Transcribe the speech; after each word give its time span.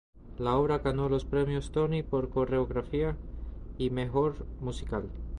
La 0.39 0.57
obra 0.57 0.79
ganó 0.79 1.09
los 1.09 1.25
Premios 1.25 1.71
Tony 1.71 2.01
por 2.01 2.29
coreografía 2.29 3.15
y 3.77 3.91
mejor 3.91 4.47
musical. 4.59 5.11